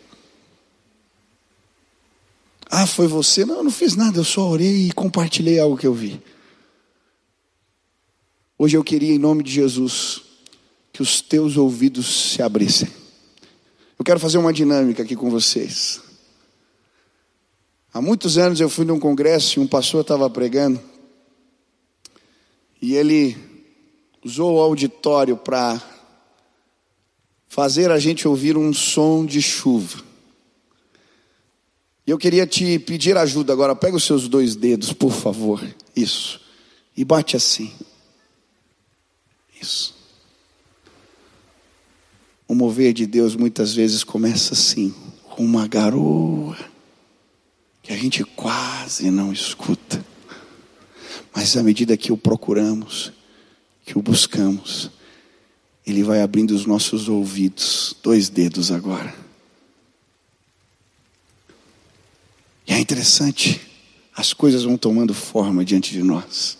[2.73, 3.43] Ah, foi você?
[3.43, 6.23] Não, eu não fiz nada, eu só orei e compartilhei algo que eu vi.
[8.57, 10.21] Hoje eu queria, em nome de Jesus,
[10.93, 12.87] que os teus ouvidos se abrissem.
[13.99, 15.99] Eu quero fazer uma dinâmica aqui com vocês.
[17.93, 20.81] Há muitos anos eu fui num congresso e um pastor estava pregando.
[22.81, 23.37] E ele
[24.23, 25.81] usou o auditório para
[27.49, 30.10] fazer a gente ouvir um som de chuva.
[32.11, 33.73] Eu queria te pedir ajuda agora.
[33.73, 35.65] Pega os seus dois dedos, por favor.
[35.95, 36.41] Isso.
[36.95, 37.71] E bate assim.
[39.61, 39.95] Isso.
[42.49, 44.93] O mover de Deus muitas vezes começa assim,
[45.23, 46.57] com uma garoa,
[47.81, 50.03] que a gente quase não escuta.
[51.33, 53.13] Mas à medida que o procuramos,
[53.85, 54.91] que o buscamos,
[55.87, 59.21] Ele vai abrindo os nossos ouvidos, dois dedos agora.
[62.67, 63.61] E é interessante,
[64.15, 66.57] as coisas vão tomando forma diante de nós.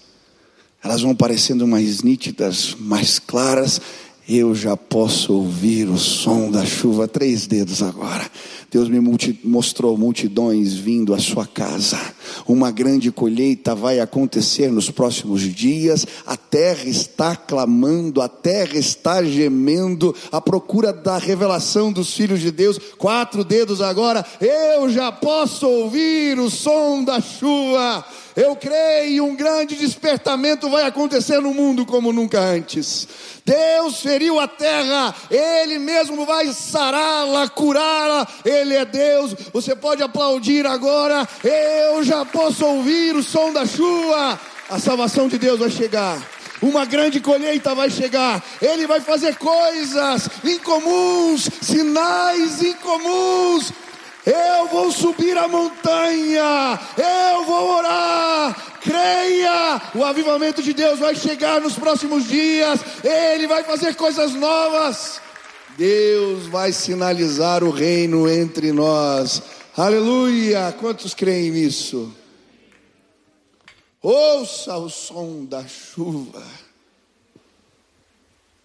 [0.83, 3.81] Elas vão parecendo mais nítidas, mais claras,
[4.27, 8.29] eu já posso ouvir o som da chuva, três dedos agora.
[8.71, 11.99] Deus me multi, mostrou multidões vindo à sua casa.
[12.47, 16.07] Uma grande colheita vai acontecer nos próximos dias.
[16.25, 22.49] A terra está clamando, a terra está gemendo, à procura da revelação dos filhos de
[22.49, 22.79] Deus.
[22.97, 28.05] Quatro dedos agora, eu já posso ouvir o som da chuva.
[28.35, 33.07] Eu creio, um grande despertamento vai acontecer no mundo como nunca antes.
[33.45, 39.35] Deus feriu a terra, Ele mesmo vai sará-la, curá-la, Ele é Deus.
[39.51, 44.39] Você pode aplaudir agora, eu já posso ouvir o som da chuva.
[44.69, 46.17] A salvação de Deus vai chegar.
[46.61, 48.41] Uma grande colheita vai chegar.
[48.61, 53.73] Ele vai fazer coisas incomuns, sinais incomuns.
[54.25, 58.79] Eu vou subir a montanha, eu vou orar.
[58.81, 62.79] Creia, o avivamento de Deus vai chegar nos próximos dias.
[63.03, 65.19] Ele vai fazer coisas novas.
[65.77, 69.41] Deus vai sinalizar o reino entre nós.
[69.75, 70.75] Aleluia!
[70.79, 72.13] Quantos creem nisso?
[74.01, 76.43] Ouça o som da chuva.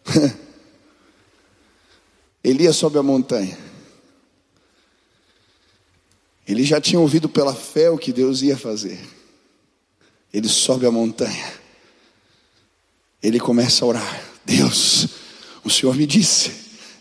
[2.45, 3.76] Elias sobe a montanha.
[6.47, 9.01] Ele já tinha ouvido pela fé o que Deus ia fazer.
[10.33, 11.53] Ele sobe a montanha.
[13.23, 14.25] Ele começa a orar.
[14.45, 15.09] Deus,
[15.65, 16.53] o Senhor me disse,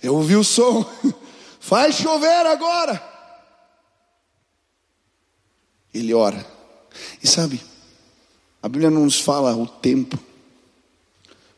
[0.01, 0.83] eu ouvi o som,
[1.59, 3.01] faz chover agora.
[5.93, 6.45] Ele ora.
[7.21, 7.61] E sabe,
[8.63, 10.17] a Bíblia não nos fala o tempo,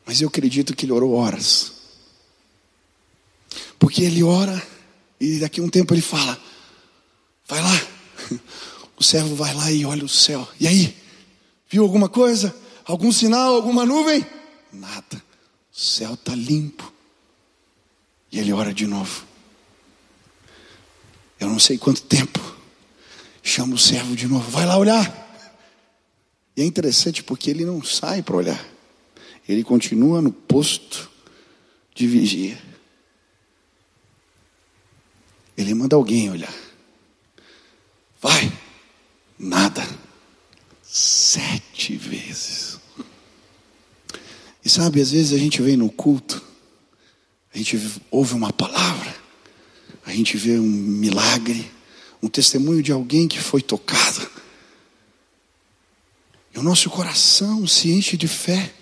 [0.04, 1.72] mas eu acredito que ele orou horas.
[3.78, 4.62] Porque ele ora
[5.18, 6.38] e daqui a um tempo ele fala:
[7.48, 7.86] Vai lá.
[8.96, 10.46] O servo vai lá e olha o céu.
[10.60, 10.96] E aí?
[11.70, 12.54] Viu alguma coisa?
[12.84, 13.54] Algum sinal?
[13.54, 14.26] Alguma nuvem?
[14.72, 15.22] Nada.
[15.72, 16.92] O céu está limpo.
[18.30, 19.24] E ele ora de novo.
[21.40, 22.40] Eu não sei quanto tempo.
[23.42, 24.50] Chama o servo de novo.
[24.50, 25.26] Vai lá olhar.
[26.56, 28.68] E é interessante porque ele não sai para olhar.
[29.48, 31.08] Ele continua no posto
[31.94, 32.60] de vigia.
[35.56, 36.67] Ele manda alguém olhar.
[38.20, 38.52] Vai.
[39.38, 39.86] Nada.
[40.82, 42.78] Sete vezes.
[44.64, 46.42] E sabe, às vezes a gente vem no culto,
[47.54, 49.14] a gente ouve uma palavra,
[50.04, 51.70] a gente vê um milagre,
[52.22, 54.28] um testemunho de alguém que foi tocado.
[56.54, 58.74] E o nosso coração se enche de fé.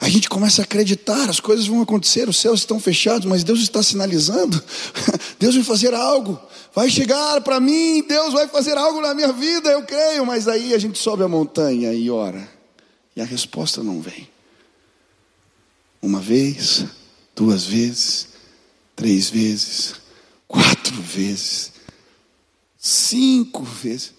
[0.00, 3.60] A gente começa a acreditar, as coisas vão acontecer, os céus estão fechados, mas Deus
[3.60, 4.62] está sinalizando.
[5.38, 6.38] Deus vai fazer algo,
[6.74, 10.74] vai chegar para mim, Deus vai fazer algo na minha vida, eu creio, mas aí
[10.74, 12.46] a gente sobe a montanha e ora,
[13.14, 14.28] e a resposta não vem.
[16.02, 16.84] Uma vez,
[17.34, 18.28] duas vezes,
[18.94, 19.94] três vezes,
[20.46, 21.72] quatro vezes,
[22.78, 24.15] cinco vezes.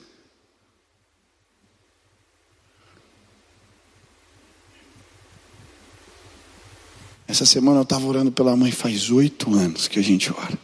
[7.27, 10.57] Essa semana eu estava orando pela mãe, faz oito anos que a gente ora.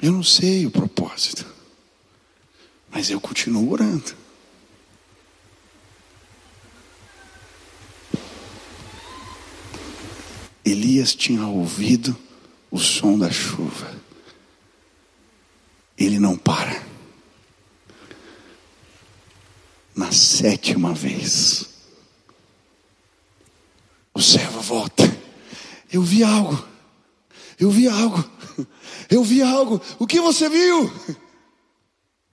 [0.00, 1.44] Eu não sei o propósito,
[2.90, 4.16] mas eu continuo orando.
[10.64, 12.16] Elias tinha ouvido
[12.70, 13.94] o som da chuva.
[15.98, 16.82] Ele não para.
[19.94, 21.69] Na sétima vez,
[24.14, 25.02] o servo volta.
[25.92, 26.64] Eu vi algo.
[27.58, 28.24] Eu vi algo.
[29.10, 29.80] Eu vi algo.
[29.98, 30.90] O que você viu?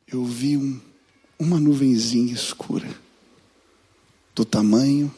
[0.08, 0.80] Eu vi um,
[1.38, 2.88] uma nuvenzinha escura,
[4.34, 5.14] do tamanho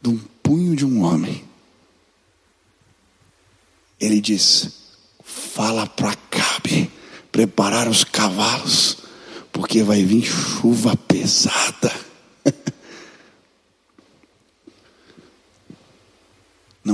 [0.00, 1.44] de um punho de um homem.
[3.98, 4.70] Ele diz:
[5.24, 6.90] Fala para Cabe
[7.32, 8.98] preparar os cavalos,
[9.52, 12.07] porque vai vir chuva pesada.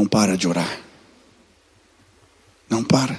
[0.05, 0.81] Não para de orar.
[2.69, 3.19] Não para.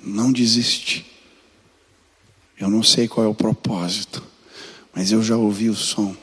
[0.00, 1.04] Não desiste.
[2.56, 4.24] Eu não sei qual é o propósito,
[4.94, 6.16] mas eu já ouvi o som.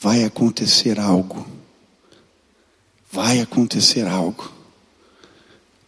[0.00, 1.44] Vai acontecer algo.
[3.10, 4.48] Vai acontecer algo.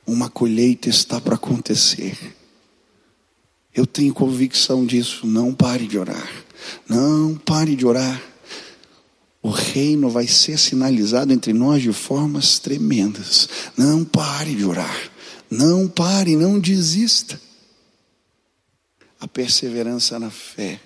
[0.04, 2.18] Uma colheita está para acontecer.
[3.72, 5.28] Eu tenho convicção disso.
[5.28, 6.28] Não pare de orar.
[6.88, 8.31] Não pare de orar
[9.42, 13.48] o reino vai ser sinalizado entre nós de formas tremendas.
[13.76, 15.10] Não pare de orar.
[15.50, 17.40] Não pare, não desista.
[19.20, 20.80] A perseverança na fé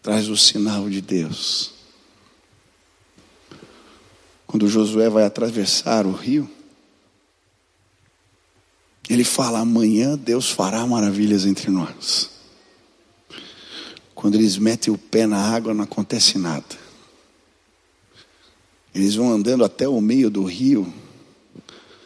[0.00, 1.72] traz o sinal de Deus.
[4.46, 6.48] Quando Josué vai atravessar o rio,
[9.10, 12.30] ele fala: amanhã Deus fará maravilhas entre nós.
[14.14, 16.83] Quando eles metem o pé na água, não acontece nada.
[18.94, 20.92] Eles vão andando até o meio do rio,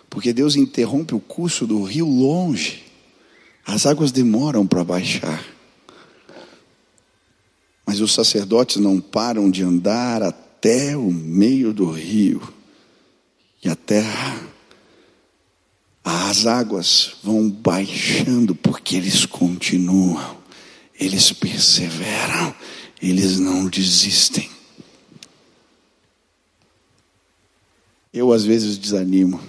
[0.08, 2.84] porque Deus interrompe o curso do rio longe.
[3.66, 5.44] As águas demoram para baixar.
[7.86, 12.42] Mas os sacerdotes não param de andar até o meio do rio.
[13.62, 14.40] E a terra,
[16.02, 20.38] as águas vão baixando porque eles continuam.
[20.98, 22.54] eles perseveram,
[23.00, 24.57] eles não desistem.
[28.12, 29.40] Eu às vezes desanimo.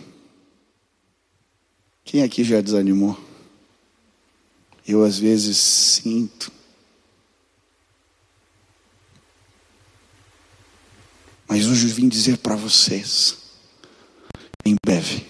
[2.03, 3.17] Quem aqui já desanimou?
[4.87, 6.51] Eu às vezes sinto.
[11.47, 13.37] Mas hoje eu vim dizer para vocês:
[14.65, 15.25] em breve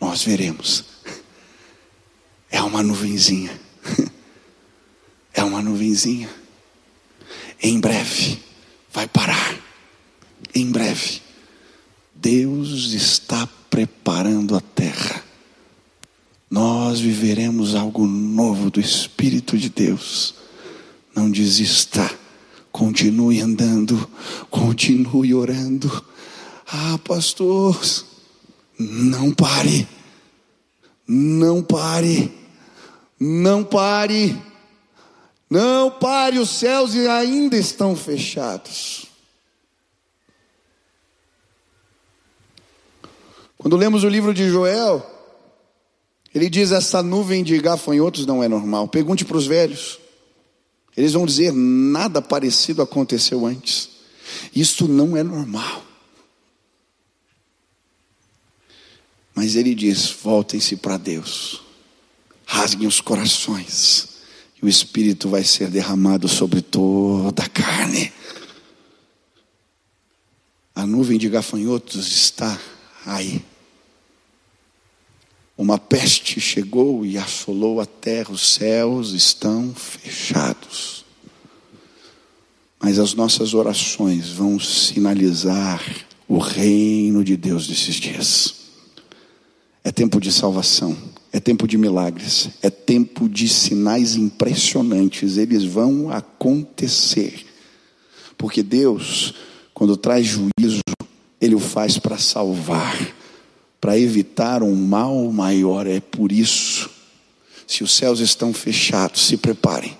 [0.00, 0.84] nós veremos.
[2.50, 3.60] É uma nuvenzinha.
[5.34, 6.30] É uma nuvenzinha.
[7.62, 8.42] Em breve
[8.90, 9.60] vai parar.
[10.54, 11.25] Em breve.
[12.26, 15.22] Deus está preparando a terra.
[16.50, 20.34] Nós viveremos algo novo do Espírito de Deus.
[21.14, 22.10] Não desista.
[22.72, 24.10] Continue andando.
[24.50, 26.04] Continue orando.
[26.66, 27.80] Ah, pastor,
[28.76, 29.86] não pare.
[31.06, 32.32] Não pare.
[33.20, 34.36] Não pare.
[35.48, 39.05] Não pare, os céus ainda estão fechados.
[43.58, 45.04] Quando lemos o livro de Joel,
[46.34, 48.88] ele diz: essa nuvem de gafanhotos não é normal.
[48.88, 49.98] Pergunte para os velhos.
[50.96, 53.88] Eles vão dizer: nada parecido aconteceu antes.
[54.54, 55.82] Isso não é normal.
[59.34, 61.62] Mas ele diz: voltem-se para Deus,
[62.44, 64.08] rasguem os corações,
[64.60, 68.12] e o Espírito vai ser derramado sobre toda a carne.
[70.74, 72.58] A nuvem de gafanhotos está
[73.06, 73.42] aí.
[75.56, 81.04] Uma peste chegou e assolou a terra, os céus estão fechados.
[82.78, 85.82] Mas as nossas orações vão sinalizar
[86.28, 88.54] o reino de Deus nesses dias.
[89.82, 90.94] É tempo de salvação,
[91.32, 97.46] é tempo de milagres, é tempo de sinais impressionantes, eles vão acontecer.
[98.36, 99.34] Porque Deus,
[99.72, 100.80] quando traz juízo,
[101.40, 102.96] Ele o faz para salvar
[103.86, 105.86] para evitar um mal maior.
[105.86, 106.90] É por isso,
[107.66, 109.96] se os céus estão fechados, se preparem.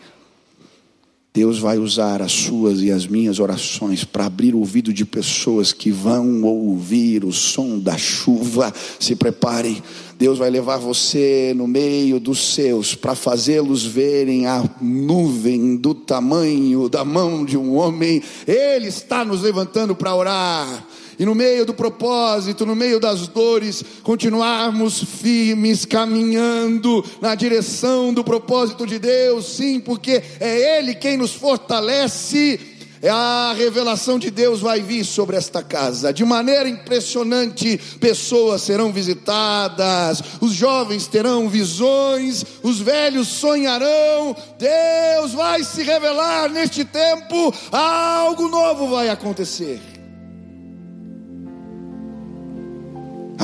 [1.32, 5.70] Deus vai usar as suas e as minhas orações para abrir o ouvido de pessoas
[5.70, 8.72] que vão ouvir o som da chuva.
[8.98, 9.82] Se preparem.
[10.18, 16.88] Deus vai levar você no meio dos seus para fazê-los verem a nuvem do tamanho
[16.88, 18.22] da mão de um homem.
[18.48, 20.86] Ele está nos levantando para orar
[21.18, 28.22] e no meio do propósito, no meio das dores, continuarmos firmes, caminhando na direção do
[28.22, 32.76] propósito de Deus, sim, porque é Ele quem nos fortalece.
[33.02, 36.12] É a revelação de Deus vai vir sobre esta casa.
[36.12, 44.34] De maneira impressionante, pessoas serão visitadas, os jovens terão visões, os velhos sonharão.
[44.58, 49.95] Deus vai se revelar neste tempo, algo novo vai acontecer.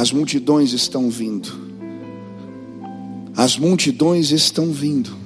[0.03, 1.49] As multidões estão vindo.
[3.37, 5.17] As multidões estão vindo.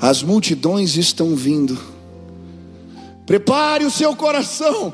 [0.00, 1.78] As multidões estão vindo.
[3.24, 4.92] Prepare o seu coração.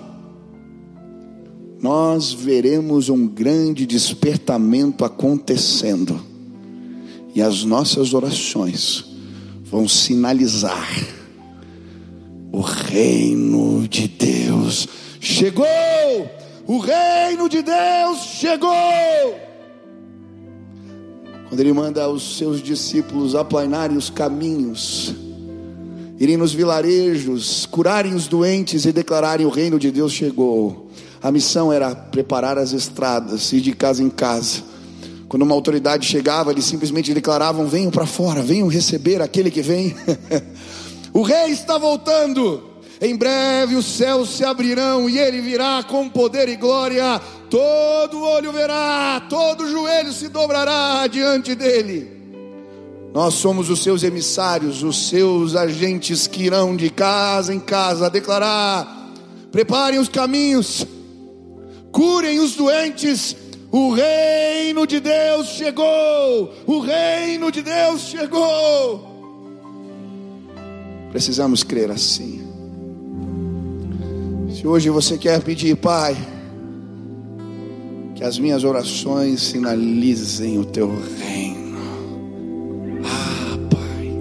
[1.80, 6.20] Nós veremos um grande despertamento acontecendo.
[7.34, 9.02] E as nossas orações
[9.64, 10.90] vão sinalizar
[12.52, 14.86] o reino de Deus
[15.18, 16.41] chegou.
[16.66, 18.72] O reino de Deus chegou.
[21.48, 25.14] Quando ele manda os seus discípulos aplanarem os caminhos,
[26.18, 30.88] irem nos vilarejos, curarem os doentes e declararem o reino de Deus chegou.
[31.20, 34.62] A missão era preparar as estradas, ir de casa em casa.
[35.28, 39.94] Quando uma autoridade chegava, eles simplesmente declaravam: venham para fora, venham receber aquele que vem.
[41.12, 42.71] o rei está voltando.
[43.02, 47.20] Em breve os céus se abrirão e ele virá com poder e glória.
[47.50, 52.08] Todo olho verá, todo joelho se dobrará diante dele.
[53.12, 59.10] Nós somos os seus emissários, os seus agentes que irão de casa em casa declarar:
[59.50, 60.86] preparem os caminhos,
[61.90, 63.34] curem os doentes.
[63.72, 66.54] O reino de Deus chegou.
[66.66, 69.10] O reino de Deus chegou.
[71.10, 72.51] Precisamos crer assim.
[74.54, 76.16] Se hoje você quer pedir, Pai,
[78.14, 80.88] que as minhas orações sinalizem o teu
[81.18, 81.78] reino.
[83.04, 84.12] Ah, Pai,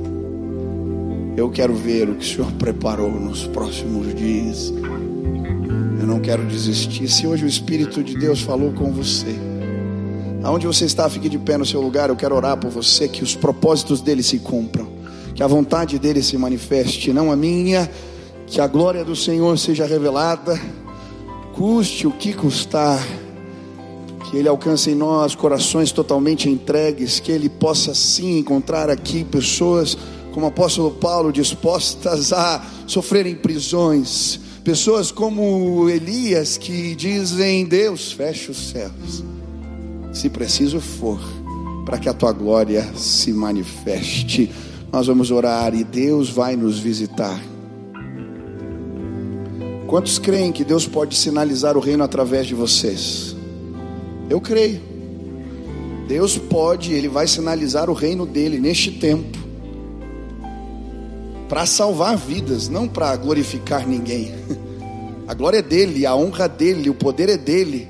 [1.36, 4.74] eu quero ver o que o Senhor preparou nos próximos dias.
[6.00, 7.10] Eu não quero desistir.
[7.10, 9.36] Se hoje o Espírito de Deus falou com você,
[10.44, 12.10] aonde você está, fique de pé no seu lugar.
[12.10, 15.02] Eu quero orar por você, que os propósitos dele se cumpram
[15.42, 17.90] que a vontade dele se manifeste, não a minha,
[18.52, 20.60] que a glória do Senhor seja revelada,
[21.54, 23.02] custe o que custar,
[24.30, 29.98] que ele alcance em nós corações totalmente entregues, que ele possa sim encontrar aqui pessoas
[30.34, 38.52] como o apóstolo Paulo dispostas a sofrerem prisões, pessoas como Elias que dizem: Deus, feche
[38.52, 39.24] os céus,
[40.12, 41.22] se preciso for,
[41.86, 44.52] para que a tua glória se manifeste.
[44.92, 47.51] Nós vamos orar e Deus vai nos visitar.
[49.92, 53.36] Quantos creem que Deus pode sinalizar o reino através de vocês?
[54.30, 54.80] Eu creio.
[56.08, 59.38] Deus pode, Ele vai sinalizar o reino dele neste tempo,
[61.50, 64.34] para salvar vidas, não para glorificar ninguém.
[65.28, 67.90] A glória é dele, a honra é dele, o poder é dele,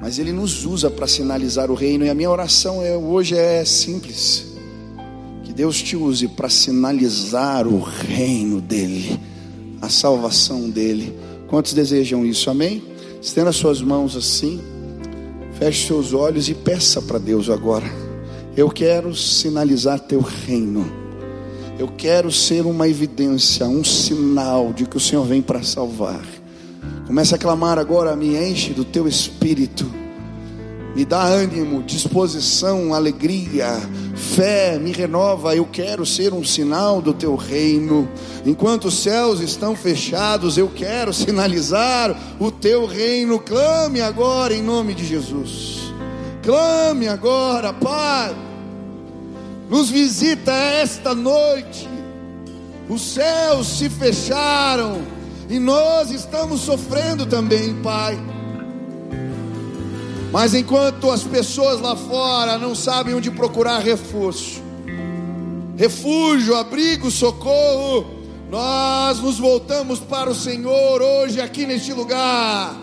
[0.00, 3.64] mas Ele nos usa para sinalizar o reino, e a minha oração é, hoje é
[3.64, 4.50] simples
[5.60, 9.20] Deus te use para sinalizar o reino dele,
[9.90, 11.14] salvação dele.
[11.48, 12.48] Quantos desejam isso?
[12.48, 12.82] Amém?
[13.20, 14.60] Estenda suas mãos assim,
[15.58, 17.86] feche seus olhos e peça para Deus agora.
[18.56, 20.90] Eu quero sinalizar teu reino.
[21.78, 26.24] Eu quero ser uma evidência, um sinal de que o Senhor vem para salvar.
[27.06, 29.99] Comece a clamar agora, me enche do teu espírito
[30.94, 33.68] me dá ânimo, disposição, alegria,
[34.14, 35.54] fé, me renova.
[35.54, 38.08] Eu quero ser um sinal do teu reino.
[38.44, 43.38] Enquanto os céus estão fechados, eu quero sinalizar o teu reino.
[43.38, 45.92] Clame agora em nome de Jesus.
[46.42, 48.34] Clame agora, Pai.
[49.68, 51.88] Nos visita esta noite.
[52.88, 55.02] Os céus se fecharam
[55.48, 58.18] e nós estamos sofrendo também, Pai.
[60.32, 64.62] Mas enquanto as pessoas lá fora não sabem onde procurar reforço,
[65.76, 68.06] refúgio, abrigo, socorro,
[68.48, 72.76] nós nos voltamos para o Senhor hoje aqui neste lugar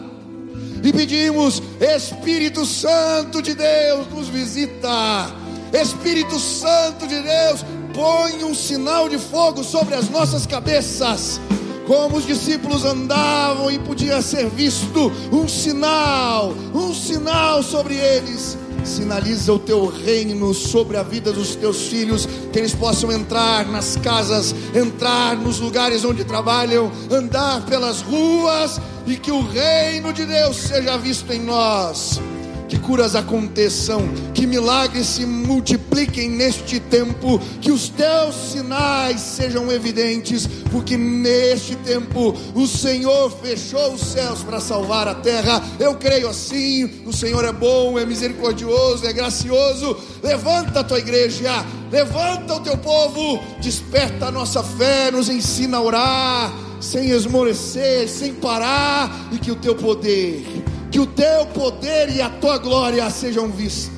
[0.84, 5.32] e pedimos: Espírito Santo de Deus, nos visita.
[5.74, 11.42] Espírito Santo de Deus, põe um sinal de fogo sobre as nossas cabeças
[11.88, 18.58] como os discípulos andavam e podia ser visto um sinal, um sinal sobre eles.
[18.84, 23.96] Sinaliza o teu reino sobre a vida dos teus filhos, que eles possam entrar nas
[23.98, 30.58] casas, entrar nos lugares onde trabalham, andar pelas ruas e que o reino de Deus
[30.58, 32.20] seja visto em nós
[32.68, 34.02] que curas aconteçam,
[34.34, 42.36] que milagres se multipliquem neste tempo, que os teus sinais sejam evidentes, porque neste tempo
[42.54, 45.64] o Senhor fechou os céus para salvar a terra.
[45.80, 47.04] Eu creio assim.
[47.06, 49.98] O Senhor é bom, é misericordioso, é gracioso.
[50.22, 55.82] Levanta a tua igreja, levanta o teu povo, desperta a nossa fé, nos ensina a
[55.82, 60.46] orar sem esmorecer, sem parar, e que o teu poder
[60.92, 63.98] que o teu poder e a tua glória sejam vistos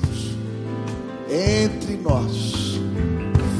[1.30, 2.78] entre nós.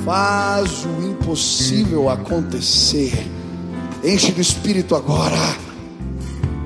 [0.05, 3.27] Faz o impossível acontecer.
[4.03, 5.57] Enche do Espírito agora.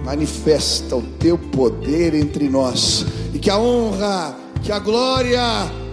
[0.05, 3.05] Manifesta o teu poder entre nós.
[3.33, 5.43] E que a honra, que a glória,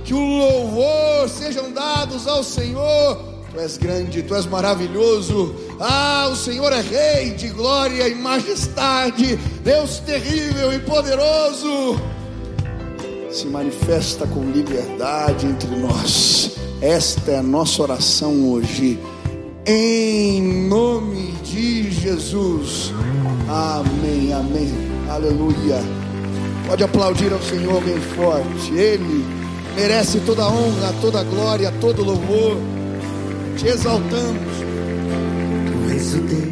[0.03, 5.53] que o louvor sejam dados ao Senhor Tu és grande, tu és maravilhoso.
[5.77, 11.99] Ah, o Senhor é Rei de glória e majestade, Deus terrível e poderoso.
[13.29, 16.51] Se manifesta com liberdade entre nós.
[16.81, 18.97] Esta é a nossa oração hoje.
[19.65, 22.93] Em nome de Jesus.
[23.49, 24.73] Amém, amém.
[25.09, 25.83] Aleluia.
[26.67, 28.73] Pode aplaudir ao Senhor bem forte.
[28.73, 29.25] Ele
[29.75, 32.80] merece toda a honra, toda a glória, todo o louvor
[33.57, 34.55] te exaltamos.
[35.67, 36.50] Tu és o Deus